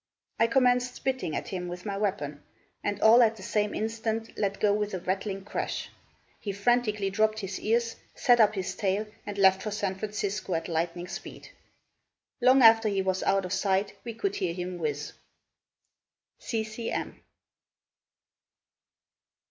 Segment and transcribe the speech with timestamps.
[0.39, 2.41] I commenced spitting at him with my weapon,
[2.83, 5.89] and all at the same instant let go with a rattling crash.
[6.39, 10.67] He frantically dropped his ears, set up his tail, and left for San Francisco at
[10.67, 11.49] lightning speed.
[12.41, 15.13] Long after he was out of sight we could hear him whiz."
[16.39, 16.63] C.
[16.63, 16.89] C.
[16.89, 17.21] M.